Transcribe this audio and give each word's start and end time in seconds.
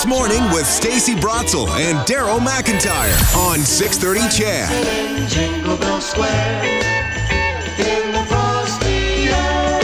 This 0.00 0.08
Morning 0.08 0.42
with 0.44 0.64
Stacey 0.64 1.14
Brotzel 1.14 1.68
and 1.68 1.98
Daryl 2.08 2.38
McIntyre 2.38 3.36
on 3.36 3.58
630 3.58 4.20
CHED. 4.34 5.28
Jingle 5.28 5.76
Bell 5.76 6.00
Square 6.00 6.64
in 7.76 8.12
the 8.12 8.24
frosty 8.24 9.28
air. 9.28 9.80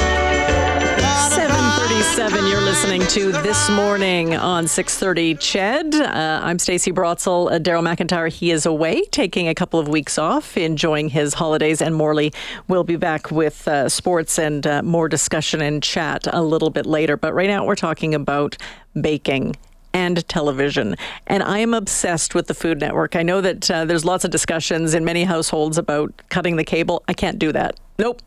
737 1.29 2.47
you're 2.47 2.63
listening 2.63 3.03
to 3.09 3.31
this 3.43 3.69
morning 3.69 4.35
on 4.35 4.67
630 4.67 5.35
ched 5.35 5.95
uh, 5.95 6.41
i'm 6.43 6.59
stacey 6.59 6.93
brotzel 6.93 7.53
uh, 7.53 7.59
daryl 7.59 7.83
mcintyre 7.83 8.33
he 8.33 8.51
is 8.51 8.65
away 8.65 9.03
taking 9.11 9.49
a 9.49 9.55
couple 9.55 9.79
of 9.79 9.87
weeks 9.87 10.17
off 10.17 10.57
enjoying 10.57 11.11
his 11.11 11.35
holidays 11.35 11.83
and 11.83 11.95
morley 11.95 12.33
will 12.69 12.85
be 12.85 12.97
back 12.97 13.31
with 13.31 13.69
uh, 13.69 13.87
sports 13.87 14.39
and 14.39 14.67
uh, 14.67 14.83
more 14.83 15.11
discussion 15.11 15.61
and 15.61 15.83
chat 15.83 16.27
a 16.33 16.41
little 16.41 16.71
bit 16.71 16.87
later 16.87 17.19
but 17.19 17.35
right 17.35 17.51
now 17.51 17.67
we're 17.67 17.75
talking 17.75 18.15
about 18.15 18.57
baking 18.99 19.55
and 19.97 20.29
television. 20.29 20.95
And 21.27 21.43
I 21.43 21.61
am 21.61 21.73
obsessed 21.73 22.35
with 22.35 22.49
the 22.49 22.55
Food 22.55 22.79
Network. 22.81 23.17
I 23.17 23.23
know 23.23 23.41
that 23.41 23.71
uh, 23.71 23.87
there's 23.87 24.05
lots 24.05 24.27
of 24.27 24.31
discussions 24.31 24.93
in 24.93 25.07
many 25.07 25.25
households 25.25 25.79
about 25.79 26.13
cutting 26.29 26.57
the 26.57 26.65
cable. 26.65 27.03
I 27.09 27.15
can't 27.15 27.39
do 27.39 27.51
that. 27.53 27.81
Nope. 27.99 28.21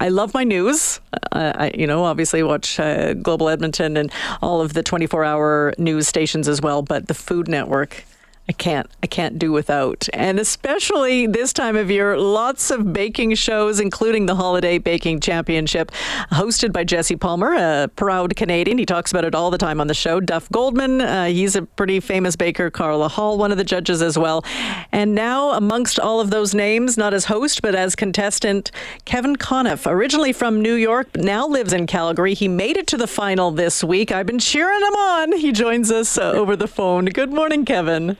I 0.00 0.08
love 0.08 0.34
my 0.34 0.42
news. 0.42 1.00
Uh, 1.32 1.52
I, 1.54 1.70
you 1.74 1.86
know, 1.86 2.04
obviously 2.04 2.42
watch 2.42 2.80
uh, 2.80 3.14
Global 3.14 3.48
Edmonton 3.48 3.96
and 3.96 4.10
all 4.42 4.60
of 4.60 4.74
the 4.74 4.82
24-hour 4.82 5.74
news 5.78 6.08
stations 6.08 6.48
as 6.48 6.60
well. 6.60 6.82
But 6.82 7.06
the 7.06 7.14
Food 7.14 7.46
Network, 7.48 8.04
I 8.50 8.52
can't. 8.52 8.90
I 9.00 9.06
can't 9.06 9.38
do 9.38 9.52
without. 9.52 10.08
And 10.12 10.40
especially 10.40 11.28
this 11.28 11.52
time 11.52 11.76
of 11.76 11.88
year, 11.88 12.18
lots 12.18 12.72
of 12.72 12.92
baking 12.92 13.36
shows, 13.36 13.78
including 13.78 14.26
the 14.26 14.34
Holiday 14.34 14.78
Baking 14.78 15.20
Championship, 15.20 15.92
hosted 16.32 16.72
by 16.72 16.82
Jesse 16.82 17.14
Palmer, 17.14 17.54
a 17.54 17.88
proud 17.94 18.34
Canadian. 18.34 18.76
He 18.76 18.84
talks 18.84 19.12
about 19.12 19.24
it 19.24 19.36
all 19.36 19.52
the 19.52 19.56
time 19.56 19.80
on 19.80 19.86
the 19.86 19.94
show. 19.94 20.18
Duff 20.18 20.50
Goldman, 20.50 21.00
uh, 21.00 21.26
he's 21.26 21.54
a 21.54 21.62
pretty 21.62 22.00
famous 22.00 22.34
baker. 22.34 22.70
Carla 22.70 23.06
Hall, 23.06 23.38
one 23.38 23.52
of 23.52 23.56
the 23.56 23.62
judges 23.62 24.02
as 24.02 24.18
well. 24.18 24.44
And 24.90 25.14
now, 25.14 25.52
amongst 25.52 26.00
all 26.00 26.18
of 26.18 26.30
those 26.30 26.52
names, 26.52 26.98
not 26.98 27.14
as 27.14 27.26
host 27.26 27.62
but 27.62 27.76
as 27.76 27.94
contestant, 27.94 28.72
Kevin 29.04 29.36
Conniff, 29.36 29.86
originally 29.86 30.32
from 30.32 30.60
New 30.60 30.74
York, 30.74 31.06
now 31.16 31.46
lives 31.46 31.72
in 31.72 31.86
Calgary. 31.86 32.34
He 32.34 32.48
made 32.48 32.76
it 32.76 32.88
to 32.88 32.96
the 32.96 33.06
final 33.06 33.52
this 33.52 33.84
week. 33.84 34.10
I've 34.10 34.26
been 34.26 34.40
cheering 34.40 34.80
him 34.80 34.96
on. 34.96 35.38
He 35.38 35.52
joins 35.52 35.92
us 35.92 36.18
uh, 36.18 36.32
over 36.32 36.56
the 36.56 36.66
phone. 36.66 37.04
Good 37.04 37.32
morning, 37.32 37.64
Kevin. 37.64 38.16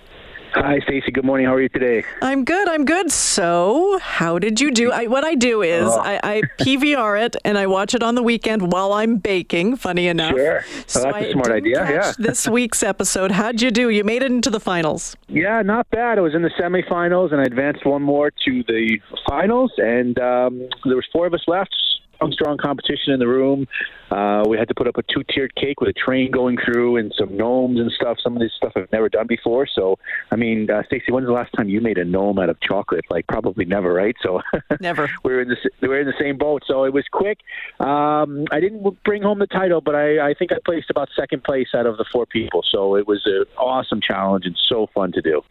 Hi, 0.53 0.81
Stacey. 0.81 1.11
Good 1.13 1.25
morning. 1.25 1.47
How 1.47 1.55
are 1.55 1.61
you 1.63 1.69
today? 1.69 2.05
I'm 2.23 2.45
good. 2.45 2.69
I'm 2.69 2.85
good. 2.85 3.11
So, 3.13 3.99
how 4.03 4.39
did 4.39 4.61
you 4.61 4.71
do? 4.73 4.91
I, 4.91 5.07
what 5.07 5.25
I 5.25 5.35
do 5.35 5.63
is 5.63 5.89
Oh. 5.89 6.01
I, 6.01 6.21
I 6.23 6.43
PVR 6.61 7.25
it 7.25 7.37
and 7.45 7.57
I 7.57 7.67
watch 7.67 7.95
it 7.95 8.03
on 8.03 8.15
the 8.17 8.23
weekend 8.23 8.73
while 8.73 8.93
I'm 8.93 9.17
baking. 9.19 9.77
Funny 9.77 10.09
enough. 10.09 10.33
Sure. 10.33 10.65
Oh, 10.69 11.03
that's 11.03 11.27
a 11.29 11.33
smart 11.33 11.53
idea, 11.53 11.89
yeah. 11.89 12.13
this 12.19 12.49
week's 12.49 12.83
episode. 12.83 13.31
How'd 13.31 13.61
you 13.63 13.71
do? 13.71 13.91
You 13.91 14.03
made 14.05 14.23
it 14.23 14.31
into 14.31 14.51
the 14.51 14.61
finals. 14.61 15.17
Yeah, 15.29 15.63
not 15.63 15.89
bad. 15.91 16.19
I 16.19 16.21
was 16.21 16.35
in 16.35 16.43
the 16.43 16.51
semifinals 16.61 17.33
and 17.33 17.41
I 17.41 17.45
advanced 17.45 17.87
one 17.87 18.03
more 18.03 18.31
to 18.45 18.63
the 18.65 18.99
finals. 19.29 19.73
And 19.79 20.19
um, 20.19 20.69
there 20.85 20.97
was 20.97 21.07
four 21.13 21.27
of 21.27 21.35
us 21.35 21.43
left. 21.47 21.75
Strong, 22.21 22.33
strong 22.33 22.59
competition 22.59 23.15
in 23.15 23.19
the 23.19 23.27
room. 23.27 23.67
Uh, 24.11 24.45
we 24.47 24.59
had 24.59 24.69
to 24.69 24.75
put 24.75 24.87
up 24.87 24.99
a 24.99 25.03
two-tiered 25.03 25.55
cake 25.55 25.81
with 25.81 25.89
a 25.89 25.93
train 25.95 26.31
going 26.31 26.59
through 26.63 26.99
and 26.99 27.15
some 27.17 27.35
gnomes 27.35 27.81
and 27.81 27.91
stuff. 27.93 28.19
Some 28.23 28.37
of 28.37 28.41
this 28.41 28.53
stuff 28.55 28.73
I've 28.77 28.93
never 28.93 29.09
done 29.09 29.27
before. 29.27 29.67
So, 29.67 29.99
I 30.31 30.37
mean, 30.37 30.71
uh, 30.71 30.83
Stacey, 30.85 31.13
when's 31.13 31.27
the 31.27 31.33
last 31.33 31.51
time 31.57 31.71
you 31.71 31.81
made 31.81 31.97
a 31.97 32.05
gnome 32.05 32.39
out 32.39 32.51
of 32.51 32.61
chocolate? 32.61 33.07
Like, 33.09 33.27
probably 33.27 33.65
never, 33.65 33.95
right? 33.95 34.15
So, 34.23 34.43
Never. 34.81 35.09
we 35.25 35.33
were 35.33 35.41
in 35.41 35.49
the 35.49 35.57
we 35.81 35.89
were 35.89 35.99
in 35.99 36.07
the 36.07 36.15
same 36.21 36.37
boat, 36.37 36.63
so 36.67 36.85
it 36.85 36.93
was 36.93 37.07
quick. 37.11 37.39
Um, 37.79 38.45
I 38.51 38.61
didn't 38.61 39.03
bring 39.03 39.23
home 39.23 39.39
the 39.39 39.47
title, 39.47 39.81
but 39.81 39.95
I, 39.95 40.31
I 40.31 40.35
think 40.35 40.53
I 40.53 40.57
placed 40.63 40.91
about 40.91 41.09
second 41.17 41.43
place 41.43 41.69
out 41.75 41.87
of 41.87 41.97
the 41.97 42.05
four 42.13 42.27
people. 42.27 42.63
So 42.71 42.97
it 42.97 43.07
was 43.07 43.23
an 43.25 43.45
awesome 43.57 44.01
challenge 44.07 44.45
and 44.45 44.59
so 44.69 44.89
fun 44.93 45.13
to 45.13 45.23
do. 45.23 45.43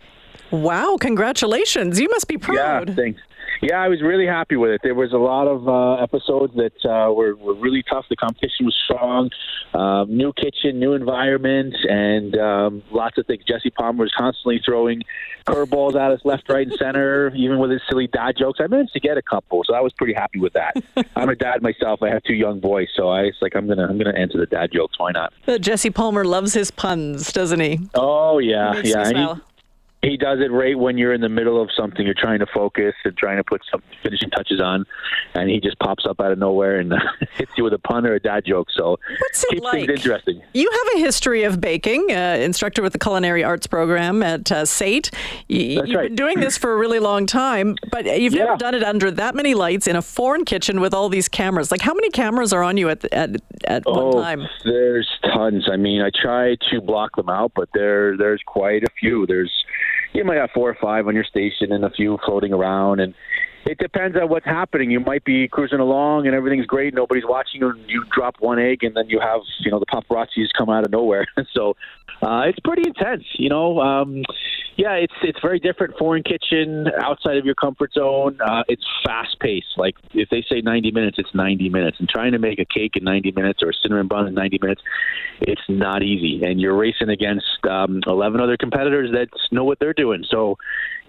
Wow! 0.51 0.97
Congratulations. 0.99 1.99
You 1.99 2.09
must 2.09 2.27
be 2.27 2.37
proud. 2.37 2.89
Yeah, 2.89 2.95
thanks. 2.95 3.21
Yeah, 3.61 3.75
I 3.77 3.89
was 3.89 4.01
really 4.01 4.25
happy 4.25 4.55
with 4.55 4.71
it. 4.71 4.81
There 4.83 4.95
was 4.95 5.11
a 5.11 5.17
lot 5.17 5.47
of 5.47 5.67
uh, 5.67 6.01
episodes 6.01 6.53
that 6.55 6.85
uh, 6.89 7.11
were, 7.11 7.35
were 7.35 7.55
really 7.55 7.83
tough. 7.83 8.05
The 8.09 8.15
competition 8.15 8.65
was 8.65 8.75
strong. 8.85 9.29
Um, 9.73 10.15
new 10.15 10.31
kitchen, 10.33 10.79
new 10.79 10.93
environment, 10.93 11.75
and 11.87 12.37
um, 12.37 12.83
lots 12.89 13.17
of 13.17 13.27
things. 13.27 13.43
Jesse 13.43 13.69
Palmer 13.69 14.03
was 14.03 14.13
constantly 14.17 14.61
throwing 14.63 15.01
curveballs 15.45 15.95
at 15.95 16.11
us 16.11 16.21
left, 16.23 16.49
right, 16.49 16.67
and 16.67 16.75
center, 16.79 17.33
even 17.35 17.59
with 17.59 17.71
his 17.71 17.81
silly 17.89 18.07
dad 18.07 18.35
jokes. 18.37 18.59
I 18.61 18.67
managed 18.67 18.93
to 18.93 18.99
get 18.99 19.17
a 19.17 19.21
couple, 19.21 19.63
so 19.65 19.73
I 19.73 19.81
was 19.81 19.91
pretty 19.93 20.13
happy 20.13 20.39
with 20.39 20.53
that. 20.53 20.75
I'm 21.15 21.29
a 21.29 21.35
dad 21.35 21.61
myself. 21.61 22.01
I 22.01 22.09
have 22.09 22.23
two 22.23 22.33
young 22.35 22.59
boys, 22.61 22.87
so 22.95 23.09
I 23.09 23.23
was 23.23 23.35
like, 23.41 23.55
I'm 23.55 23.67
gonna 23.67 23.87
I'm 23.87 23.97
gonna 23.97 24.17
answer 24.17 24.37
the 24.37 24.45
dad 24.45 24.71
jokes. 24.71 24.97
Why 24.97 25.11
not? 25.11 25.33
Uh, 25.47 25.57
Jesse 25.57 25.89
Palmer 25.89 26.23
loves 26.23 26.53
his 26.53 26.71
puns, 26.71 27.33
doesn't 27.33 27.59
he? 27.59 27.79
Oh 27.93 28.39
yeah, 28.39 28.81
yeah. 28.83 29.35
He- 30.01 30.17
does 30.17 30.39
it 30.39 30.51
right 30.51 30.77
when 30.77 30.97
you're 30.97 31.13
in 31.13 31.21
the 31.21 31.29
middle 31.29 31.61
of 31.61 31.69
something. 31.75 32.05
You're 32.05 32.13
trying 32.13 32.39
to 32.39 32.45
focus 32.53 32.93
and 33.05 33.15
trying 33.17 33.37
to 33.37 33.43
put 33.43 33.61
some 33.71 33.81
finishing 34.03 34.29
touches 34.31 34.59
on, 34.61 34.85
and 35.33 35.49
he 35.49 35.59
just 35.59 35.79
pops 35.79 36.05
up 36.05 36.19
out 36.19 36.31
of 36.31 36.37
nowhere 36.37 36.79
and 36.79 36.93
hits 37.35 37.51
you 37.57 37.63
with 37.63 37.73
a 37.73 37.79
pun 37.79 38.05
or 38.05 38.13
a 38.13 38.19
dad 38.19 38.43
joke. 38.45 38.67
So 38.71 38.97
What's 39.19 39.43
it 39.43 39.49
keeps 39.49 39.61
like? 39.63 39.73
things 39.87 39.89
interesting. 39.99 40.41
You 40.53 40.69
have 40.71 40.95
a 40.95 40.99
history 41.05 41.43
of 41.43 41.59
baking, 41.61 42.07
uh, 42.11 42.37
instructor 42.41 42.81
with 42.81 42.93
the 42.93 42.99
culinary 42.99 43.43
arts 43.43 43.67
program 43.67 44.21
at 44.23 44.51
uh, 44.51 44.65
SAIT. 44.65 45.11
Y- 45.49 45.75
That's 45.75 45.87
you've 45.87 45.95
right. 45.97 46.07
been 46.07 46.15
doing 46.15 46.39
this 46.39 46.57
for 46.57 46.73
a 46.73 46.77
really 46.77 46.99
long 46.99 47.25
time, 47.25 47.75
but 47.91 48.05
you've 48.19 48.33
never 48.33 48.55
done 48.57 48.75
it 48.75 48.83
under 48.83 49.11
that 49.11 49.35
many 49.35 49.53
lights 49.53 49.87
in 49.87 49.95
a 49.95 50.01
foreign 50.01 50.45
kitchen 50.45 50.81
with 50.81 50.93
all 50.93 51.09
these 51.09 51.27
cameras. 51.29 51.71
Like, 51.71 51.81
how 51.81 51.93
many 51.93 52.09
cameras 52.09 52.51
are 52.53 52.63
on 52.63 52.77
you 52.77 52.89
at 52.89 53.05
at, 53.13 53.35
at 53.65 53.83
Oh, 53.85 54.15
one 54.15 54.23
time? 54.23 54.47
there's 54.65 55.07
tons. 55.33 55.67
I 55.71 55.77
mean, 55.77 56.01
I 56.01 56.09
try 56.09 56.55
to 56.71 56.81
block 56.81 57.15
them 57.15 57.29
out, 57.29 57.51
but 57.55 57.69
there 57.73 58.17
there's 58.17 58.41
quite 58.45 58.83
a 58.83 58.89
few. 58.99 59.25
There's 59.25 59.51
you 60.13 60.23
might 60.23 60.37
have 60.37 60.49
four 60.53 60.69
or 60.69 60.77
five 60.81 61.07
on 61.07 61.15
your 61.15 61.23
station 61.23 61.71
and 61.71 61.83
a 61.83 61.89
few 61.89 62.17
floating 62.25 62.53
around 62.53 62.99
and 62.99 63.13
it 63.69 63.77
depends 63.77 64.17
on 64.17 64.29
what's 64.29 64.45
happening. 64.45 64.89
You 64.89 64.99
might 64.99 65.23
be 65.23 65.47
cruising 65.47 65.79
along 65.79 66.25
and 66.25 66.35
everything's 66.35 66.65
great, 66.65 66.93
nobody's 66.95 67.25
watching 67.25 67.61
you, 67.61 67.69
and 67.69 67.87
you 67.87 68.03
drop 68.11 68.35
one 68.39 68.57
egg, 68.57 68.83
and 68.83 68.95
then 68.95 69.09
you 69.09 69.19
have 69.19 69.41
you 69.59 69.69
know 69.69 69.79
the 69.79 69.85
paparazzis 69.85 70.47
come 70.57 70.69
out 70.69 70.83
of 70.83 70.91
nowhere. 70.91 71.27
so 71.53 71.75
uh, 72.23 72.41
it's 72.47 72.59
pretty 72.61 72.83
intense, 72.85 73.23
you 73.33 73.49
know. 73.49 73.79
Um, 73.79 74.23
yeah, 74.75 74.93
it's 74.93 75.13
it's 75.23 75.39
very 75.41 75.59
different. 75.59 75.97
Foreign 75.97 76.23
kitchen, 76.23 76.87
outside 77.03 77.37
of 77.37 77.45
your 77.45 77.55
comfort 77.55 77.91
zone. 77.93 78.39
Uh, 78.41 78.63
it's 78.67 78.85
fast 79.05 79.37
paced. 79.41 79.77
Like 79.77 79.95
if 80.13 80.29
they 80.29 80.43
say 80.49 80.61
90 80.61 80.91
minutes, 80.91 81.17
it's 81.19 81.33
90 81.33 81.69
minutes. 81.69 81.97
And 81.99 82.07
trying 82.07 82.31
to 82.31 82.39
make 82.39 82.59
a 82.59 82.65
cake 82.65 82.93
in 82.95 83.03
90 83.03 83.33
minutes 83.33 83.59
or 83.61 83.69
a 83.69 83.73
cinnamon 83.73 84.07
bun 84.07 84.27
in 84.27 84.33
90 84.33 84.59
minutes, 84.61 84.81
it's 85.41 85.61
not 85.67 86.01
easy. 86.01 86.45
And 86.45 86.61
you're 86.61 86.77
racing 86.77 87.09
against 87.09 87.45
um, 87.69 87.99
11 88.07 88.39
other 88.39 88.55
competitors 88.55 89.11
that 89.11 89.27
know 89.51 89.65
what 89.65 89.79
they're 89.79 89.93
doing. 89.93 90.23
So 90.29 90.57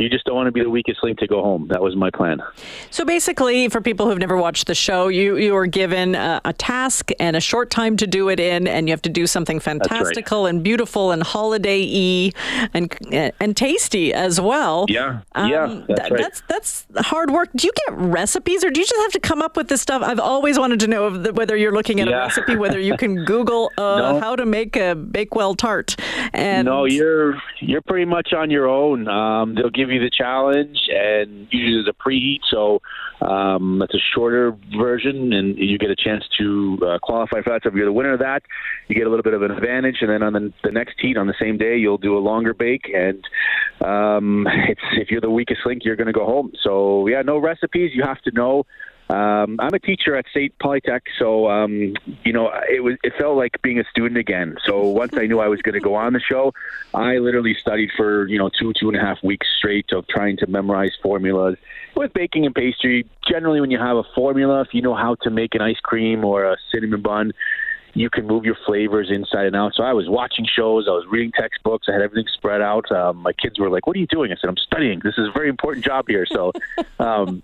you 0.00 0.08
just 0.08 0.24
don't 0.24 0.34
want 0.36 0.46
to 0.46 0.52
be 0.52 0.62
the 0.62 0.70
weakest 0.70 1.02
link 1.02 1.18
to 1.18 1.26
go 1.26 1.42
home. 1.42 1.68
That 1.68 1.82
was 1.82 1.94
my 1.96 2.10
plan. 2.10 2.42
So 2.90 3.04
basically, 3.04 3.68
for 3.68 3.80
people 3.80 4.08
who've 4.08 4.18
never 4.18 4.36
watched 4.36 4.66
the 4.66 4.74
show, 4.74 5.08
you 5.08 5.36
you 5.36 5.54
are 5.56 5.66
given 5.66 6.14
a, 6.14 6.40
a 6.44 6.52
task 6.52 7.10
and 7.18 7.36
a 7.36 7.40
short 7.40 7.70
time 7.70 7.96
to 7.98 8.06
do 8.06 8.28
it 8.28 8.40
in, 8.40 8.66
and 8.66 8.88
you 8.88 8.92
have 8.92 9.02
to 9.02 9.08
do 9.10 9.26
something 9.26 9.60
fantastical 9.60 10.46
and 10.46 10.62
beautiful 10.62 11.10
and 11.10 11.22
holiday-y 11.22 12.32
and 12.74 12.96
and 13.40 13.56
tasty 13.56 14.12
as 14.14 14.40
well. 14.40 14.86
Yeah, 14.88 15.20
Um, 15.34 15.50
yeah, 15.50 15.66
that's 15.88 16.00
that- 16.00 16.10
right. 16.10 16.20
That's 16.20 16.42
that's 16.48 16.86
hard 17.08 17.30
work. 17.30 17.48
Do 17.54 17.66
you 17.66 17.72
get 17.86 17.96
recipes, 17.98 18.64
or 18.64 18.70
do 18.70 18.80
you 18.80 18.86
just 18.86 19.00
have 19.02 19.12
to 19.12 19.20
come 19.20 19.42
up 19.42 19.56
with 19.56 19.68
this 19.68 19.80
stuff? 19.80 20.02
I've 20.02 20.20
always 20.20 20.58
wanted 20.58 20.80
to 20.80 20.86
know 20.86 21.10
the, 21.10 21.32
whether 21.32 21.56
you're 21.56 21.72
looking 21.72 22.00
at 22.00 22.08
a 22.08 22.12
recipe, 22.12 22.56
whether 22.56 22.78
you 22.78 22.96
can 22.96 23.24
Google 23.30 23.70
uh, 23.78 23.82
No. 24.12 24.20
how 24.20 24.36
to 24.36 24.46
make 24.46 24.76
a 24.76 24.94
Bakewell 24.94 25.54
tart. 25.54 25.96
And 26.32 26.66
no, 26.66 26.84
you're 26.84 27.40
you're 27.60 27.82
pretty 27.82 28.04
much 28.06 28.32
on 28.32 28.50
your 28.50 28.68
own. 28.68 29.08
Um, 29.08 29.54
they'll 29.54 29.70
give 29.70 29.89
you 29.92 30.00
the 30.00 30.10
challenge, 30.10 30.78
and 30.88 31.48
usually 31.50 31.82
there's 31.82 31.88
a 31.88 32.08
preheat, 32.08 32.40
so 32.50 32.80
um, 33.20 33.82
it's 33.82 33.94
a 33.94 34.02
shorter 34.14 34.56
version, 34.76 35.32
and 35.32 35.58
you 35.58 35.78
get 35.78 35.90
a 35.90 35.96
chance 35.96 36.24
to 36.38 36.78
uh, 36.86 36.98
qualify 37.02 37.42
for 37.42 37.50
that. 37.50 37.60
So 37.62 37.68
if 37.68 37.74
you're 37.74 37.86
the 37.86 37.92
winner 37.92 38.12
of 38.14 38.20
that, 38.20 38.42
you 38.88 38.94
get 38.94 39.06
a 39.06 39.10
little 39.10 39.22
bit 39.22 39.34
of 39.34 39.42
an 39.42 39.50
advantage, 39.50 39.98
and 40.00 40.10
then 40.10 40.22
on 40.22 40.32
the, 40.32 40.52
the 40.64 40.70
next 40.70 40.94
heat 40.98 41.16
on 41.16 41.26
the 41.26 41.34
same 41.40 41.58
day, 41.58 41.76
you'll 41.76 41.98
do 41.98 42.16
a 42.16 42.20
longer 42.20 42.54
bake, 42.54 42.90
and 42.94 43.24
um, 43.84 44.46
it's 44.68 44.80
if 44.92 45.10
you're 45.10 45.20
the 45.20 45.30
weakest 45.30 45.60
link, 45.64 45.82
you're 45.84 45.96
going 45.96 46.06
to 46.06 46.12
go 46.12 46.26
home. 46.26 46.52
So 46.62 47.06
yeah, 47.06 47.22
no 47.22 47.38
recipes. 47.38 47.90
You 47.94 48.04
have 48.04 48.20
to 48.22 48.30
know. 48.32 48.64
Um, 49.10 49.56
I'm 49.58 49.74
a 49.74 49.80
teacher 49.80 50.14
at 50.14 50.26
SAIT 50.32 50.56
Polytech, 50.58 51.00
so 51.18 51.50
um, 51.50 51.94
you 52.24 52.32
know 52.32 52.52
it 52.68 52.82
was 52.84 52.94
it 53.02 53.12
felt 53.18 53.36
like 53.36 53.60
being 53.60 53.80
a 53.80 53.84
student 53.84 54.18
again. 54.18 54.56
So 54.64 54.86
once 54.86 55.14
I 55.16 55.26
knew 55.26 55.40
I 55.40 55.48
was 55.48 55.60
going 55.62 55.74
to 55.74 55.80
go 55.80 55.96
on 55.96 56.12
the 56.12 56.20
show, 56.20 56.54
I 56.94 57.18
literally 57.18 57.54
studied 57.54 57.90
for 57.96 58.28
you 58.28 58.38
know 58.38 58.48
two 58.48 58.72
two 58.78 58.88
and 58.88 58.96
a 58.96 59.00
half 59.00 59.20
weeks 59.24 59.48
straight 59.58 59.90
of 59.92 60.06
trying 60.06 60.36
to 60.38 60.46
memorize 60.46 60.92
formulas. 61.02 61.56
With 61.96 62.12
baking 62.12 62.46
and 62.46 62.54
pastry, 62.54 63.04
generally 63.28 63.60
when 63.60 63.72
you 63.72 63.78
have 63.78 63.96
a 63.96 64.04
formula, 64.14 64.60
if 64.60 64.68
you 64.72 64.80
know 64.80 64.94
how 64.94 65.16
to 65.22 65.30
make 65.30 65.56
an 65.56 65.60
ice 65.60 65.80
cream 65.82 66.24
or 66.24 66.44
a 66.44 66.56
cinnamon 66.72 67.02
bun, 67.02 67.32
you 67.94 68.10
can 68.10 68.26
move 68.26 68.44
your 68.44 68.56
flavors 68.66 69.10
inside 69.10 69.46
and 69.46 69.56
out. 69.56 69.72
So 69.74 69.82
I 69.82 69.92
was 69.92 70.08
watching 70.08 70.46
shows, 70.46 70.86
I 70.88 70.92
was 70.92 71.06
reading 71.10 71.32
textbooks, 71.32 71.86
I 71.88 71.92
had 71.92 72.02
everything 72.02 72.30
spread 72.32 72.60
out. 72.60 72.90
Um, 72.92 73.18
my 73.18 73.32
kids 73.32 73.58
were 73.58 73.70
like, 73.70 73.86
"What 73.86 73.96
are 73.96 74.00
you 74.00 74.06
doing?" 74.06 74.32
I 74.32 74.36
said, 74.40 74.48
"I'm 74.48 74.56
studying. 74.56 75.00
This 75.02 75.14
is 75.18 75.28
a 75.28 75.32
very 75.32 75.48
important 75.48 75.84
job 75.84 76.06
here." 76.08 76.26
So, 76.26 76.52
um, 76.98 77.42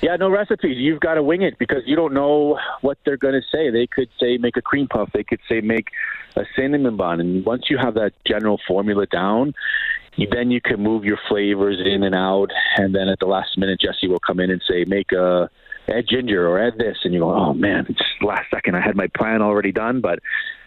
yeah, 0.00 0.16
no 0.16 0.28
recipes. 0.30 0.76
You've 0.76 1.00
got 1.00 1.14
to 1.14 1.22
wing 1.22 1.42
it 1.42 1.58
because 1.58 1.82
you 1.86 1.96
don't 1.96 2.14
know 2.14 2.58
what 2.80 2.98
they're 3.04 3.16
going 3.16 3.34
to 3.34 3.46
say. 3.50 3.70
They 3.70 3.86
could 3.86 4.08
say 4.20 4.38
make 4.38 4.56
a 4.56 4.62
cream 4.62 4.88
puff. 4.88 5.10
They 5.12 5.24
could 5.24 5.40
say 5.48 5.60
make 5.60 5.88
a 6.36 6.44
cinnamon 6.56 6.96
bun. 6.96 7.20
And 7.20 7.44
once 7.44 7.64
you 7.68 7.78
have 7.78 7.94
that 7.94 8.12
general 8.26 8.60
formula 8.66 9.06
down, 9.06 9.54
then 10.30 10.50
you 10.50 10.60
can 10.60 10.82
move 10.82 11.04
your 11.04 11.18
flavors 11.28 11.80
in 11.84 12.02
and 12.02 12.14
out. 12.14 12.50
And 12.76 12.94
then 12.94 13.08
at 13.08 13.18
the 13.18 13.26
last 13.26 13.58
minute, 13.58 13.80
Jesse 13.80 14.08
will 14.08 14.20
come 14.20 14.40
in 14.40 14.50
and 14.50 14.62
say, 14.68 14.84
make 14.84 15.12
a 15.12 15.50
add 15.88 16.06
ginger 16.08 16.48
or 16.48 16.58
add 16.58 16.78
this, 16.78 16.96
and 17.04 17.14
you 17.14 17.20
go, 17.20 17.34
oh 17.34 17.54
man, 17.54 17.86
it's 17.88 18.00
last 18.22 18.50
second. 18.52 18.76
I 18.76 18.80
had 18.80 18.96
my 18.96 19.08
plan 19.16 19.42
already 19.42 19.72
done, 19.72 20.00
but 20.00 20.18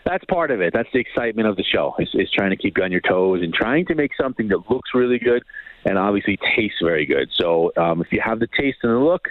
that's 0.06 0.26
part 0.26 0.52
of 0.52 0.62
it. 0.62 0.74
That's 0.74 0.90
the 0.94 1.00
excitement 1.00 1.48
of 1.48 1.56
the 1.56 1.64
show. 1.64 1.94
Is, 2.00 2.10
is 2.14 2.30
trying 2.32 2.50
to 2.52 2.58
keep 2.58 2.78
you 2.78 2.84
on 2.84 2.92
your 2.92 3.02
toes 3.02 3.42
and 3.44 3.54
trying 3.54 3.86
to 3.88 3.96
make 3.96 4.12
something 4.20 4.48
that 4.50 4.70
looks 4.70 4.92
really 4.94 5.20
good 5.20 5.44
and 5.86 5.98
obviously 5.98 6.38
tastes 6.56 6.80
very 6.84 7.06
good. 7.06 7.30
So 7.40 7.72
um, 7.78 8.02
if 8.02 8.12
you 8.12 8.22
have 8.24 8.40
the 8.40 8.48
taste 8.48 8.80
and 8.84 8.92
the 8.92 9.00
look, 9.00 9.30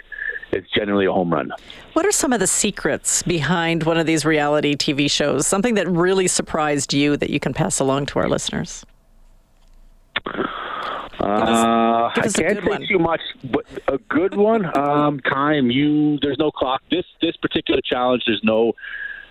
it's 0.51 0.69
generally 0.71 1.05
a 1.05 1.11
home 1.11 1.31
run. 1.31 1.51
What 1.93 2.05
are 2.05 2.11
some 2.11 2.33
of 2.33 2.39
the 2.39 2.47
secrets 2.47 3.23
behind 3.23 3.83
one 3.83 3.97
of 3.97 4.05
these 4.05 4.25
reality 4.25 4.75
TV 4.75 5.09
shows? 5.09 5.47
Something 5.47 5.75
that 5.75 5.87
really 5.87 6.27
surprised 6.27 6.93
you 6.93 7.15
that 7.17 7.29
you 7.29 7.39
can 7.39 7.53
pass 7.53 7.79
along 7.79 8.07
to 8.07 8.19
our 8.19 8.27
listeners? 8.27 8.85
Uh, 11.19 12.09
give 12.15 12.23
I 12.23 12.27
us 12.27 12.37
a 12.37 12.43
can't 12.43 12.65
say 12.65 12.87
too 12.87 12.99
much, 12.99 13.21
but 13.43 13.65
a 13.87 13.97
good 14.09 14.35
one. 14.35 14.65
Um, 14.77 15.19
time. 15.19 15.69
You. 15.69 16.17
There's 16.21 16.37
no 16.39 16.51
clock. 16.51 16.81
This 16.89 17.05
this 17.21 17.35
particular 17.37 17.81
challenge. 17.83 18.23
There's 18.25 18.43
no 18.43 18.73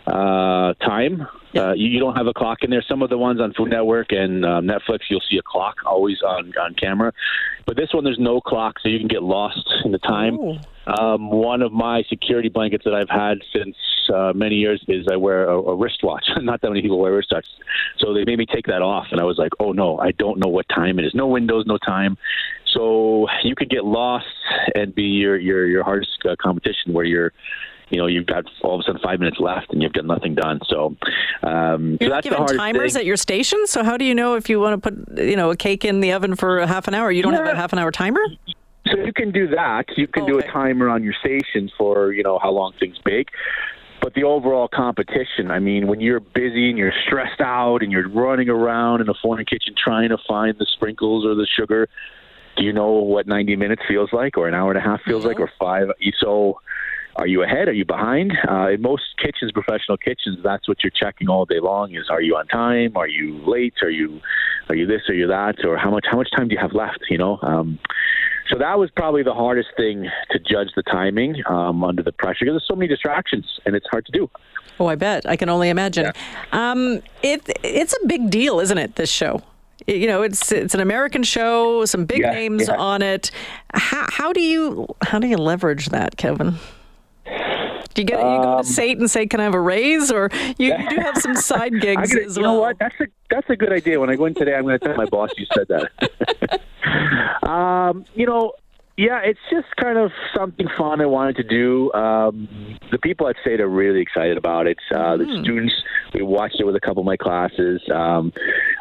uh, 0.07 0.75
time. 0.75 1.27
Uh, 1.55 1.73
you, 1.73 1.89
you 1.89 1.99
don't 1.99 2.17
have 2.17 2.27
a 2.27 2.33
clock 2.33 2.59
in 2.63 2.71
there. 2.71 2.85
Some 2.87 3.03
of 3.03 3.11
the 3.11 3.19
ones 3.19 3.41
on 3.41 3.53
Food 3.55 3.71
Network 3.71 4.13
and 4.13 4.45
uh, 4.45 4.61
Netflix, 4.61 5.01
you'll 5.09 5.23
see 5.29 5.39
a 5.39 5.43
clock 5.43 5.79
always 5.85 6.23
on 6.23 6.53
on 6.59 6.75
camera. 6.75 7.13
But 7.67 7.77
this 7.77 7.93
one, 7.93 8.05
there's 8.05 8.19
no 8.19 8.41
clock, 8.41 8.77
so 8.83 8.89
you 8.89 8.99
can 8.99 9.09
get 9.09 9.23
lost 9.23 9.69
in 9.85 9.93
the 9.93 9.99
time. 9.99 10.39
Oh. 10.39 10.59
Um, 10.99 11.31
one 11.31 11.63
of 11.63 11.73
my 11.73 12.03
security 12.09 12.49
blankets 12.49 12.85
that 12.85 12.95
I've 12.95 13.09
had 13.11 13.39
since 13.55 13.77
uh, 14.13 14.33
many 14.35 14.57
years 14.57 14.83
is 14.89 15.07
I 15.11 15.17
wear 15.17 15.49
a, 15.49 15.57
a 15.57 15.77
wristwatch. 15.77 16.25
Not 16.41 16.61
that 16.63 16.69
many 16.69 16.83
people 16.83 16.99
wear 16.99 17.13
wristwatches, 17.13 17.45
so 17.99 18.13
they 18.15 18.25
made 18.25 18.39
me 18.39 18.47
take 18.47 18.67
that 18.67 18.83
off, 18.83 19.07
and 19.11 19.21
I 19.21 19.25
was 19.25 19.39
like, 19.39 19.53
"Oh 19.61 19.73
no, 19.73 19.99
I 19.99 20.11
don't 20.13 20.39
know 20.39 20.49
what 20.49 20.69
time 20.69 20.99
it 20.99 21.05
is. 21.05 21.15
No 21.15 21.27
windows, 21.27 21.65
no 21.67 21.79
time." 21.79 22.17
So 22.73 23.27
you 23.45 23.55
could 23.55 23.69
get 23.71 23.85
lost 23.85 24.27
and 24.75 24.95
be 24.95 25.03
your 25.03 25.37
your 25.39 25.67
your 25.67 25.85
hardest 25.85 26.19
uh, 26.29 26.37
competition 26.41 26.93
where 26.93 27.05
you're. 27.05 27.33
You 27.93 27.99
know, 27.99 28.07
you've 28.07 28.27
got 28.27 28.45
all 28.63 28.77
of 28.77 28.81
a 28.81 28.83
sudden 28.85 29.01
five 29.03 29.19
minutes 29.19 29.39
left, 29.41 29.73
and 29.73 29.83
you've 29.83 29.93
got 29.93 30.05
nothing 30.05 30.37
done. 30.37 30.61
So, 30.69 30.95
um, 31.43 31.99
You're 32.01 32.09
not 32.09 32.23
that's 32.23 32.29
the 32.29 32.37
given 32.37 32.57
timers 32.57 32.93
thing. 32.93 33.01
at 33.01 33.05
your 33.05 33.17
station, 33.17 33.67
so 33.67 33.83
how 33.83 33.97
do 33.97 34.05
you 34.05 34.15
know 34.15 34.37
if 34.37 34.49
you 34.49 34.61
want 34.61 34.81
to 34.81 34.91
put 34.93 35.19
you 35.19 35.35
know 35.35 35.51
a 35.51 35.57
cake 35.57 35.85
in 35.85 35.99
the 35.99 36.13
oven 36.13 36.37
for 36.37 36.61
a 36.61 36.69
half 36.69 36.87
an 36.87 36.95
hour? 36.95 37.11
You 37.11 37.25
don't 37.25 37.33
have 37.33 37.49
a 37.49 37.57
half 37.57 37.73
an 37.73 37.81
hour 37.81 37.91
timer. 37.91 38.21
So 38.89 38.99
you 38.99 39.13
can 39.13 39.31
do 39.31 39.49
that. 39.49 39.85
You 39.97 40.07
can 40.07 40.27
do 40.27 40.39
a 40.39 40.43
timer 40.43 40.89
on 40.89 41.05
your 41.05 41.15
station 41.15 41.71
for 41.77 42.13
you 42.13 42.23
know 42.23 42.39
how 42.43 42.51
long 42.51 42.73
things 42.79 42.97
bake. 43.05 43.29
But 44.01 44.15
the 44.15 44.25
overall 44.25 44.67
competition, 44.67 45.51
I 45.51 45.59
mean, 45.59 45.87
when 45.87 46.01
you're 46.01 46.21
busy 46.21 46.71
and 46.71 46.79
you're 46.79 46.93
stressed 47.07 47.41
out 47.41 47.83
and 47.83 47.93
you're 47.93 48.09
running 48.09 48.49
around 48.49 49.03
in 49.03 49.11
a 49.11 49.15
foreign 49.15 49.45
kitchen 49.45 49.75
trying 49.77 50.09
to 50.09 50.17
find 50.27 50.57
the 50.59 50.67
sprinkles 50.73 51.27
or 51.27 51.35
the 51.35 51.47
sugar, 51.47 51.87
do 52.57 52.65
you 52.65 52.73
know 52.73 52.93
what 52.93 53.27
90 53.27 53.57
minutes 53.57 53.83
feels 53.87 54.11
like 54.13 54.39
or 54.39 54.49
an 54.49 54.55
hour 54.55 54.71
and 54.71 54.79
a 54.79 54.81
half 54.81 55.03
feels 55.03 55.27
like 55.27 55.39
or 55.39 55.51
five? 55.59 55.89
So 56.19 56.61
are 57.17 57.27
you 57.27 57.43
ahead? 57.43 57.69
Are 57.69 57.73
you 57.73 57.85
behind? 57.85 58.33
Uh, 58.49 58.71
in 58.71 58.83
most 58.83 59.03
kitchens, 59.23 59.53
professional 59.53 59.99
kitchens, 59.99 60.39
that's 60.43 60.67
what 60.67 60.79
you're 60.83 60.91
checking 60.91 61.29
all 61.29 61.45
day 61.45 61.61
long: 61.61 61.95
is 61.95 62.09
are 62.09 62.23
you 62.23 62.37
on 62.37 62.47
time? 62.47 62.97
Are 62.97 63.09
you 63.09 63.43
late? 63.47 63.75
Are 63.83 63.91
you 63.91 64.21
are 64.69 64.75
you 64.75 64.87
this? 64.87 65.03
Are 65.09 65.15
you 65.15 65.27
that? 65.27 65.65
Or 65.65 65.77
how 65.77 65.91
much 65.91 66.07
how 66.11 66.17
much 66.17 66.29
time 66.35 66.49
do 66.49 66.55
you 66.55 66.61
have 66.61 66.73
left? 66.73 67.01
You 67.11 67.19
know. 67.19 67.39
Um, 67.43 67.79
so 68.51 68.59
that 68.59 68.79
was 68.79 68.91
probably 68.91 69.23
the 69.23 69.35
hardest 69.35 69.69
thing 69.77 70.09
to 70.31 70.39
judge 70.39 70.69
the 70.77 70.83
timing 70.83 71.43
um, 71.49 71.83
under 71.85 72.03
the 72.03 72.13
pressure 72.13 72.45
because 72.45 72.55
there's 72.55 72.67
so 72.69 72.75
many 72.75 72.89
distractions 72.89 73.47
and 73.65 73.75
it's 73.77 73.87
hard 73.91 74.05
to 74.07 74.13
do. 74.13 74.29
Oh, 74.79 74.87
I 74.87 74.95
bet. 74.95 75.27
I 75.29 75.37
can 75.37 75.49
only 75.49 75.69
imagine. 75.69 76.11
Um, 76.53 77.03
it 77.23 77.49
it's 77.63 77.95
a 78.03 78.07
big 78.07 78.31
deal, 78.31 78.61
isn't 78.61 78.79
it? 78.79 78.97
This 78.97 79.11
show. 79.11 79.43
You 79.87 80.07
know, 80.07 80.23
it's 80.23 80.53
it's 80.53 80.75
an 80.75 80.81
American 80.81 81.23
show, 81.23 81.85
some 81.85 82.05
big 82.07 82.21
Yeah, 82.21 82.33
names 82.33 82.69
yeah. 82.69 82.77
on 82.77 83.03
it. 83.03 83.31
How, 83.75 84.07
how 84.11 84.33
do 84.33 84.41
you 84.41 84.87
how 85.03 85.19
do 85.19 85.27
you 85.27 85.37
leverage 85.37 85.87
that, 85.91 86.17
Kevin? 86.17 86.57
Do 87.93 88.03
you 88.03 88.07
get 88.07 88.21
you 88.21 88.27
Um, 88.27 88.43
go 88.43 88.59
to 88.59 88.65
SAIT 88.65 88.99
and 88.99 89.11
say, 89.11 89.27
"Can 89.27 89.41
I 89.41 89.45
have 89.45 89.55
a 89.55 89.61
raise?" 89.61 90.13
Or 90.13 90.31
you, 90.59 90.73
you 90.77 90.89
do 90.91 90.97
have 90.97 91.19
some 91.19 91.35
side 91.35 91.73
gigs 91.81 92.13
gotta, 92.13 92.25
as 92.25 92.37
you 92.37 92.43
well. 92.43 92.55
know 92.55 92.61
what? 92.61 92.79
That's 92.79 92.95
a 93.01 93.07
that's 93.31 93.51
a 93.51 93.57
good 93.57 93.73
idea. 93.73 93.99
When 93.99 94.11
I 94.11 94.17
go 94.17 94.27
in 94.27 94.35
today, 94.35 94.55
I'm 94.55 94.63
going 94.63 94.79
to 94.79 94.85
tell 94.87 94.97
my 94.97 95.07
boss 95.07 95.31
you 95.37 95.47
said 95.55 95.67
that. 95.69 96.61
um, 97.91 98.05
you 98.15 98.27
know, 98.27 98.53
yeah, 98.97 99.21
it's 99.25 99.41
just 99.51 99.69
kind 99.77 99.97
of 99.97 100.11
something 100.37 100.67
fun 100.77 101.01
I 101.01 101.07
wanted 101.07 101.37
to 101.37 101.43
do. 101.43 101.91
Um, 101.95 102.79
the 102.91 102.99
people 102.99 103.29
at 103.29 103.37
SAIT 103.43 103.61
are 103.61 103.69
really 103.69 104.03
excited 104.03 104.37
about 104.37 104.67
it. 104.67 104.77
Uh, 104.95 105.17
The 105.17 105.25
students, 105.43 105.73
we 106.13 106.23
watched 106.23 106.61
it 106.61 106.65
with 106.65 106.77
a 106.77 106.81
couple 106.81 107.01
of 107.01 107.07
my 107.07 107.17
classes. 107.17 107.81
Um, 107.95 108.31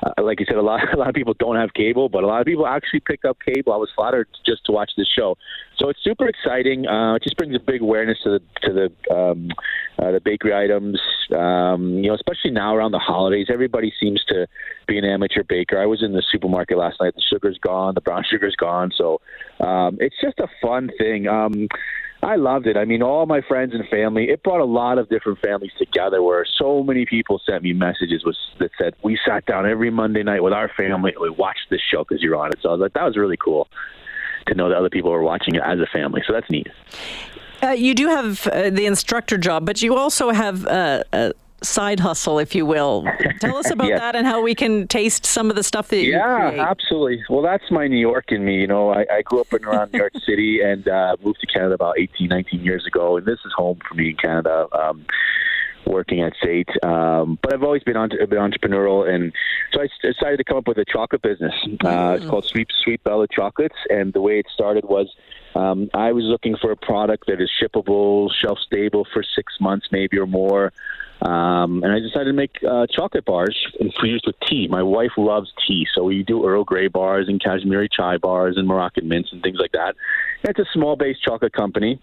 uh, 0.05 0.21
like 0.21 0.41
you 0.41 0.45
said, 0.45 0.57
a 0.57 0.61
lot 0.61 0.81
a 0.93 0.97
lot 0.97 1.07
of 1.07 1.15
people 1.15 1.35
don't 1.39 1.55
have 1.55 1.73
cable, 1.73 2.09
but 2.09 2.23
a 2.23 2.27
lot 2.27 2.41
of 2.41 2.47
people 2.47 2.67
actually 2.67 2.99
pick 2.99 3.23
up 3.23 3.37
cable. 3.45 3.71
I 3.71 3.77
was 3.77 3.89
flattered 3.95 4.27
just 4.45 4.65
to 4.65 4.73
watch 4.73 4.91
this 4.97 5.07
show. 5.07 5.37
So 5.79 5.87
it's 5.87 6.03
super 6.03 6.27
exciting. 6.27 6.87
Uh, 6.87 7.15
it 7.15 7.23
just 7.23 7.37
brings 7.37 7.55
a 7.55 7.59
big 7.59 7.81
awareness 7.81 8.17
to 8.23 8.31
the 8.31 8.41
to 8.67 8.73
the 8.73 9.15
um, 9.15 9.49
uh, 9.97 10.11
the 10.11 10.19
bakery 10.19 10.53
items. 10.53 10.99
Um, 11.31 11.99
you 11.99 12.09
know, 12.09 12.15
especially 12.15 12.51
now 12.51 12.75
around 12.75 12.91
the 12.91 12.99
holidays, 12.99 13.47
everybody 13.49 13.93
seems 13.97 14.23
to 14.25 14.45
be 14.87 14.97
an 14.97 15.05
amateur 15.05 15.43
baker. 15.43 15.81
I 15.81 15.85
was 15.85 16.03
in 16.03 16.11
the 16.11 16.23
supermarket 16.31 16.77
last 16.77 16.97
night. 16.99 17.15
The 17.15 17.21
sugar's 17.21 17.57
gone. 17.59 17.95
The 17.95 18.01
brown 18.01 18.23
sugar's 18.29 18.55
gone. 18.57 18.91
So 18.97 19.21
um, 19.61 19.97
it's 20.01 20.15
just 20.21 20.39
a 20.39 20.47
fun 20.61 20.89
thing. 20.97 21.27
Um, 21.27 21.69
I 22.21 22.35
loved 22.35 22.67
it. 22.67 22.75
I 22.75 22.83
mean, 22.83 23.01
all 23.01 23.25
my 23.25 23.39
friends 23.39 23.73
and 23.73 23.87
family. 23.87 24.25
It 24.25 24.43
brought 24.43 24.59
a 24.59 24.65
lot 24.65 24.97
of 24.97 25.07
different 25.07 25.39
families 25.39 25.71
together. 25.77 26.21
Where 26.21 26.45
so 26.57 26.83
many 26.83 27.05
people 27.05 27.39
sent 27.45 27.63
me 27.63 27.71
messages 27.71 28.25
was, 28.25 28.37
that 28.59 28.71
said, 28.77 28.95
"We 29.01 29.17
sat 29.25 29.45
down 29.45 29.65
every 29.65 29.91
Monday 29.91 30.23
night 30.23 30.43
with 30.43 30.51
our 30.51 30.69
family 30.75 31.13
and 31.13 31.21
we 31.21 31.29
watched 31.29 31.69
this 31.69 31.79
show 31.79 32.03
because 32.03 32.21
you're 32.21 32.35
on 32.35 32.49
it." 32.49 32.59
So 32.61 32.67
I 32.67 32.71
was 32.73 32.81
like, 32.81 32.93
that 32.93 33.05
was 33.05 33.15
really 33.15 33.37
cool 33.37 33.69
to 34.49 34.55
know 34.55 34.69
that 34.69 34.77
other 34.77 34.89
people 34.89 35.11
are 35.11 35.21
watching 35.21 35.55
it 35.55 35.61
as 35.65 35.79
a 35.79 35.87
family. 35.87 36.21
So 36.27 36.33
that's 36.33 36.49
neat. 36.49 36.67
Uh, 37.63 37.69
you 37.71 37.93
do 37.93 38.07
have 38.07 38.47
uh, 38.47 38.69
the 38.69 38.85
instructor 38.85 39.37
job, 39.37 39.65
but 39.65 39.81
you 39.81 39.95
also 39.95 40.29
have 40.31 40.65
uh, 40.65 41.03
a 41.11 41.33
side 41.61 41.99
hustle, 41.99 42.39
if 42.39 42.55
you 42.55 42.65
will. 42.65 43.05
Tell 43.41 43.57
us 43.57 43.69
about 43.71 43.89
Yes. 43.89 43.99
that 43.99 44.15
and 44.15 44.25
how 44.25 44.41
we 44.41 44.55
can 44.55 44.87
taste 44.87 45.25
some 45.25 45.49
of 45.49 45.57
the 45.57 45.63
stuff 45.63 45.89
that 45.89 45.97
you 45.97 46.11
Yeah, 46.11 46.65
absolutely. 46.69 47.21
Well, 47.29 47.41
that's 47.41 47.69
my 47.69 47.87
New 47.87 47.97
York 47.99 48.31
in 48.31 48.45
me. 48.45 48.61
You 48.61 48.67
know, 48.67 48.91
I, 48.93 49.05
I 49.11 49.21
grew 49.23 49.41
up 49.41 49.53
in 49.53 49.65
around 49.65 49.91
New 49.91 49.99
York 49.99 50.13
City 50.25 50.61
and 50.61 50.87
uh, 50.87 51.17
moved 51.21 51.41
to 51.41 51.47
Canada 51.47 51.73
about 51.75 51.95
18, 51.99 52.29
19 52.29 52.61
years 52.63 52.85
ago, 52.87 53.17
and 53.17 53.25
this 53.25 53.39
is 53.45 53.51
home 53.57 53.79
for 53.87 53.95
me 53.95 54.11
in 54.11 54.15
Canada. 54.15 54.67
Um, 54.71 55.05
working 55.85 56.21
at 56.21 56.33
SAIT, 56.43 56.69
um, 56.83 57.39
but 57.41 57.53
I've 57.53 57.63
always 57.63 57.83
been, 57.83 57.97
entre- 57.97 58.25
been 58.27 58.39
entrepreneurial, 58.39 59.07
and 59.07 59.33
so 59.73 59.81
I 59.81 59.87
decided 60.01 60.37
to 60.37 60.43
come 60.43 60.57
up 60.57 60.67
with 60.67 60.77
a 60.77 60.85
chocolate 60.85 61.21
business. 61.21 61.53
Uh, 61.83 62.17
it's 62.19 62.29
called 62.29 62.45
Sweet 62.45 62.67
Sweet 62.83 63.03
Bella 63.03 63.27
Chocolates, 63.27 63.75
and 63.89 64.13
the 64.13 64.21
way 64.21 64.39
it 64.39 64.45
started 64.53 64.85
was 64.85 65.07
um, 65.55 65.89
I 65.93 66.11
was 66.11 66.25
looking 66.25 66.55
for 66.57 66.71
a 66.71 66.75
product 66.75 67.25
that 67.27 67.41
is 67.41 67.49
shippable, 67.61 68.29
shelf 68.41 68.59
stable 68.65 69.07
for 69.11 69.23
six 69.23 69.53
months, 69.59 69.87
maybe 69.91 70.17
or 70.17 70.27
more. 70.27 70.71
Um, 71.21 71.83
and 71.83 71.91
I 71.91 71.99
decided 71.99 72.25
to 72.25 72.33
make 72.33 72.55
uh, 72.67 72.87
chocolate 72.87 73.25
bars 73.25 73.57
infused 73.79 74.25
with 74.25 74.35
tea. 74.47 74.67
My 74.69 74.83
wife 74.83 75.11
loves 75.17 75.51
tea, 75.67 75.85
so 75.93 76.03
we 76.03 76.23
do 76.23 76.45
Earl 76.45 76.63
Grey 76.63 76.87
bars 76.87 77.27
and 77.27 77.43
Kashmiri 77.43 77.89
chai 77.91 78.17
bars 78.17 78.55
and 78.57 78.67
Moroccan 78.67 79.07
mints 79.07 79.33
and 79.33 79.43
things 79.43 79.57
like 79.59 79.73
that. 79.73 79.95
It's 80.43 80.59
a 80.59 80.65
small 80.73 80.95
base 80.95 81.17
chocolate 81.19 81.51
company. 81.51 81.99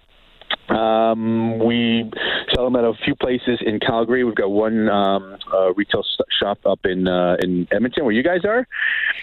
Um, 0.69 1.59
we 1.61 2.11
sell 2.55 2.65
them 2.65 2.75
at 2.76 2.85
a 2.85 2.93
few 3.05 3.15
places 3.15 3.61
in 3.65 3.79
Calgary. 3.79 4.25
We've 4.25 4.35
got 4.35 4.50
one 4.50 4.88
um, 4.88 5.37
uh, 5.53 5.73
retail 5.75 6.00
s- 6.00 6.26
shop 6.41 6.59
up 6.67 6.81
in 6.85 7.07
uh, 7.07 7.37
in 7.38 7.69
Edmonton, 7.71 8.05
where 8.05 8.12
you 8.12 8.25
guys 8.25 8.45
are, 8.45 8.67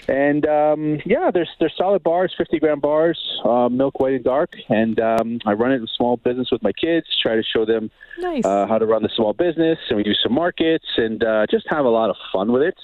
and 0.07 0.45
um, 0.45 0.99
yeah, 1.05 1.31
there's 1.31 1.49
there's 1.59 1.73
solid 1.77 2.01
bars, 2.01 2.33
50 2.37 2.59
gram 2.59 2.79
bars, 2.79 3.19
uh, 3.43 3.67
milk 3.69 3.99
white 3.99 4.13
and 4.13 4.23
dark, 4.23 4.55
and 4.69 4.99
um, 5.01 5.39
I 5.45 5.51
run 5.53 5.73
it 5.73 5.75
in 5.81 5.87
small 5.87 6.15
business 6.17 6.49
with 6.49 6.63
my 6.63 6.71
kids. 6.71 7.07
Try 7.21 7.35
to 7.35 7.43
show 7.43 7.65
them 7.65 7.91
Nice. 8.19 8.45
uh, 8.45 8.65
how 8.67 8.77
to 8.77 8.85
run 8.85 9.03
the 9.03 9.09
small 9.13 9.33
business, 9.33 9.77
and 9.89 9.97
we 9.97 10.03
do 10.03 10.13
some 10.13 10.33
markets, 10.33 10.85
and 10.97 11.23
uh, 11.23 11.45
just 11.51 11.65
have 11.69 11.83
a 11.85 11.89
lot 11.89 12.09
of 12.09 12.15
fun 12.31 12.51
with 12.53 12.61
it. 12.63 12.77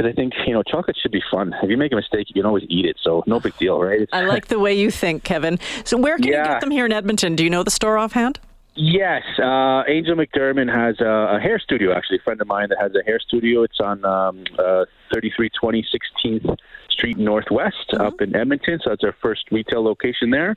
And 0.00 0.08
I 0.08 0.12
think 0.12 0.32
you 0.46 0.54
know, 0.54 0.62
chocolate 0.62 0.96
should 0.96 1.12
be 1.12 1.22
fun. 1.30 1.54
If 1.62 1.68
you 1.68 1.76
make 1.76 1.92
a 1.92 1.96
mistake, 1.96 2.28
you 2.30 2.32
can 2.32 2.46
always 2.46 2.64
eat 2.70 2.86
it, 2.86 2.96
so 3.02 3.22
no 3.26 3.38
big 3.38 3.54
deal, 3.58 3.78
right? 3.78 4.08
I 4.14 4.24
like 4.24 4.46
the 4.46 4.58
way 4.58 4.72
you 4.72 4.90
think, 4.90 5.24
Kevin. 5.24 5.58
So, 5.84 5.98
where 5.98 6.16
can 6.16 6.28
you 6.28 6.32
get 6.32 6.62
them 6.62 6.70
here 6.70 6.86
in 6.86 6.92
Edmonton? 6.92 7.36
Do 7.36 7.44
you 7.44 7.50
know 7.50 7.62
the 7.62 7.70
store 7.70 7.98
offhand? 7.98 8.40
Yes, 8.76 9.22
uh, 9.38 9.82
Angel 9.86 10.16
McDermott 10.16 10.74
has 10.74 11.00
a, 11.00 11.36
a 11.36 11.38
hair 11.38 11.58
studio. 11.58 11.92
Actually, 11.92 12.16
a 12.16 12.22
friend 12.22 12.40
of 12.40 12.46
mine 12.46 12.70
that 12.70 12.78
has 12.80 12.94
a 12.94 13.04
hair 13.04 13.20
studio. 13.20 13.62
It's 13.62 13.78
on 13.78 14.02
um, 14.06 14.44
uh, 14.58 14.86
3320 15.12 15.86
16th 15.92 16.56
Street 16.88 17.18
Northwest 17.18 17.92
up 17.98 18.22
in 18.22 18.34
Edmonton. 18.34 18.80
So 18.82 18.88
that's 18.88 19.04
our 19.04 19.14
first 19.20 19.52
retail 19.52 19.84
location 19.84 20.30
there. 20.30 20.56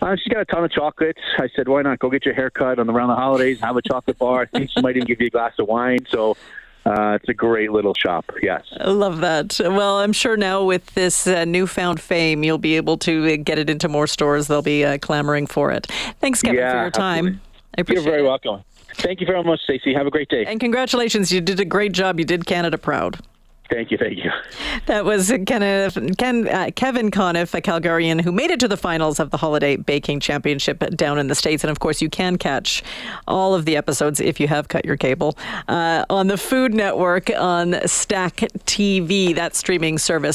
Uh, 0.00 0.14
she's 0.14 0.32
got 0.32 0.42
a 0.42 0.44
ton 0.44 0.62
of 0.62 0.70
chocolates. 0.70 1.18
I 1.38 1.48
said, 1.56 1.66
why 1.66 1.82
not 1.82 1.98
go 1.98 2.08
get 2.08 2.24
your 2.24 2.34
hair 2.34 2.50
cut 2.50 2.78
on 2.78 2.86
the, 2.86 2.92
around 2.92 3.08
the 3.08 3.16
holidays, 3.16 3.58
have 3.58 3.76
a 3.76 3.82
chocolate 3.82 4.18
bar. 4.18 4.42
I 4.42 4.44
think 4.44 4.70
she 4.70 4.80
might 4.80 4.96
even 4.96 5.08
give 5.08 5.20
you 5.20 5.26
a 5.26 5.30
glass 5.30 5.54
of 5.58 5.66
wine. 5.66 6.06
So 6.08 6.36
uh, 6.86 7.18
it's 7.20 7.28
a 7.28 7.34
great 7.34 7.72
little 7.72 7.94
shop. 7.94 8.24
Yes. 8.42 8.62
I 8.80 8.90
love 8.90 9.20
that. 9.20 9.58
Well, 9.60 9.98
I'm 9.98 10.12
sure 10.12 10.36
now 10.36 10.64
with 10.64 10.86
this 10.94 11.26
uh, 11.26 11.44
newfound 11.44 12.00
fame, 12.00 12.44
you'll 12.44 12.58
be 12.58 12.76
able 12.76 12.96
to 12.98 13.34
uh, 13.34 13.36
get 13.42 13.58
it 13.58 13.68
into 13.68 13.88
more 13.88 14.06
stores. 14.06 14.46
They'll 14.46 14.62
be 14.62 14.84
uh, 14.84 14.98
clamoring 14.98 15.46
for 15.48 15.72
it. 15.72 15.86
Thanks, 16.20 16.42
Kevin, 16.42 16.58
Yeah, 16.60 16.72
for 16.72 16.80
your 16.82 16.90
time. 16.90 17.26
absolutely. 17.26 17.40
I 17.76 17.80
appreciate 17.80 18.04
You're 18.04 18.12
very 18.12 18.22
it. 18.24 18.28
welcome. 18.28 18.64
Thank 18.94 19.20
you 19.20 19.26
very 19.26 19.42
much, 19.42 19.60
Stacey. 19.64 19.92
Have 19.92 20.06
a 20.06 20.10
great 20.10 20.28
day. 20.30 20.44
And 20.46 20.58
congratulations. 20.58 21.30
You 21.30 21.40
did 21.42 21.60
a 21.60 21.64
great 21.66 21.92
job. 21.92 22.18
You 22.18 22.24
did 22.24 22.46
Canada 22.46 22.78
proud. 22.78 23.18
Thank 23.70 23.90
you. 23.90 23.98
Thank 23.98 24.18
you. 24.18 24.30
That 24.86 25.04
was 25.04 25.32
Ken, 25.46 25.62
uh, 25.62 26.70
Kevin 26.74 27.10
Conniff, 27.10 27.54
a 27.54 27.60
Calgarian 27.60 28.20
who 28.20 28.30
made 28.32 28.50
it 28.50 28.60
to 28.60 28.68
the 28.68 28.76
finals 28.76 29.18
of 29.18 29.30
the 29.30 29.36
Holiday 29.36 29.76
Baking 29.76 30.20
Championship 30.20 30.78
down 30.90 31.18
in 31.18 31.26
the 31.26 31.34
States. 31.34 31.64
And 31.64 31.70
of 31.70 31.80
course, 31.80 32.00
you 32.00 32.08
can 32.08 32.38
catch 32.38 32.82
all 33.26 33.54
of 33.54 33.64
the 33.64 33.76
episodes 33.76 34.20
if 34.20 34.38
you 34.38 34.48
have 34.48 34.68
cut 34.68 34.84
your 34.84 34.96
cable 34.96 35.36
uh, 35.68 36.04
on 36.10 36.28
the 36.28 36.36
Food 36.36 36.74
Network 36.74 37.30
on 37.36 37.76
Stack 37.86 38.36
TV, 38.66 39.34
that 39.34 39.54
streaming 39.54 39.98
service. 39.98 40.26